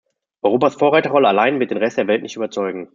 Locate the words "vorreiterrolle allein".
0.75-1.59